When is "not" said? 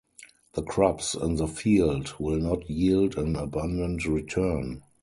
2.39-2.67